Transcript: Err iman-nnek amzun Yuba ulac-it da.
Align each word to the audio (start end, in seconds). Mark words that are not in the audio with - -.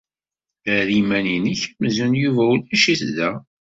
Err 0.75 0.87
iman-nnek 0.99 1.61
amzun 1.69 2.13
Yuba 2.21 2.43
ulac-it 2.53 3.01
da. 3.17 3.29